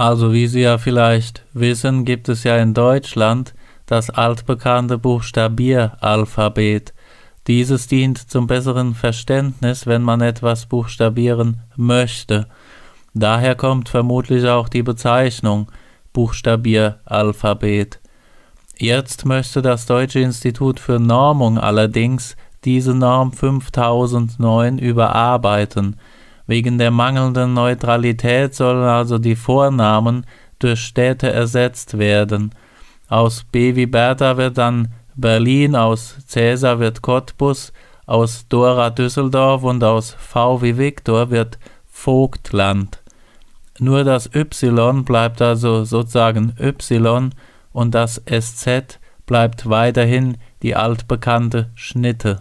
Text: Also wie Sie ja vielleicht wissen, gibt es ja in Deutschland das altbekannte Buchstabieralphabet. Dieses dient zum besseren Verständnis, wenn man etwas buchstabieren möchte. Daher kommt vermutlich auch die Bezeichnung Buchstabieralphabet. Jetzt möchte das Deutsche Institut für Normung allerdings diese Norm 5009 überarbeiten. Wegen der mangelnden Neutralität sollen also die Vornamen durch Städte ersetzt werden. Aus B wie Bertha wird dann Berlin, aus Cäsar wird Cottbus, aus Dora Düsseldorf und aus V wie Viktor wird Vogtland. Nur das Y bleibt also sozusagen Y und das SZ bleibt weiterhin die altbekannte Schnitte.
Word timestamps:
Also 0.00 0.32
wie 0.32 0.46
Sie 0.46 0.62
ja 0.62 0.78
vielleicht 0.78 1.44
wissen, 1.52 2.06
gibt 2.06 2.30
es 2.30 2.42
ja 2.42 2.56
in 2.56 2.72
Deutschland 2.72 3.52
das 3.84 4.08
altbekannte 4.08 4.96
Buchstabieralphabet. 4.96 6.94
Dieses 7.46 7.86
dient 7.86 8.16
zum 8.16 8.46
besseren 8.46 8.94
Verständnis, 8.94 9.86
wenn 9.86 10.00
man 10.00 10.22
etwas 10.22 10.64
buchstabieren 10.64 11.60
möchte. 11.76 12.46
Daher 13.12 13.54
kommt 13.56 13.90
vermutlich 13.90 14.48
auch 14.48 14.70
die 14.70 14.82
Bezeichnung 14.82 15.70
Buchstabieralphabet. 16.14 18.00
Jetzt 18.78 19.26
möchte 19.26 19.60
das 19.60 19.84
Deutsche 19.84 20.20
Institut 20.20 20.80
für 20.80 20.98
Normung 20.98 21.58
allerdings 21.58 22.36
diese 22.64 22.94
Norm 22.94 23.34
5009 23.34 24.78
überarbeiten. 24.78 25.96
Wegen 26.50 26.78
der 26.78 26.90
mangelnden 26.90 27.54
Neutralität 27.54 28.56
sollen 28.56 28.82
also 28.82 29.18
die 29.18 29.36
Vornamen 29.36 30.26
durch 30.58 30.80
Städte 30.80 31.30
ersetzt 31.30 31.96
werden. 31.96 32.52
Aus 33.08 33.44
B 33.44 33.76
wie 33.76 33.86
Bertha 33.86 34.36
wird 34.36 34.58
dann 34.58 34.88
Berlin, 35.14 35.76
aus 35.76 36.16
Cäsar 36.26 36.80
wird 36.80 37.02
Cottbus, 37.02 37.72
aus 38.04 38.48
Dora 38.48 38.90
Düsseldorf 38.90 39.62
und 39.62 39.84
aus 39.84 40.16
V 40.18 40.60
wie 40.60 40.76
Viktor 40.76 41.30
wird 41.30 41.56
Vogtland. 41.86 43.00
Nur 43.78 44.02
das 44.02 44.28
Y 44.34 45.04
bleibt 45.04 45.40
also 45.40 45.84
sozusagen 45.84 46.54
Y 46.58 47.30
und 47.72 47.94
das 47.94 48.20
SZ 48.28 48.98
bleibt 49.24 49.70
weiterhin 49.70 50.36
die 50.64 50.74
altbekannte 50.74 51.70
Schnitte. 51.76 52.40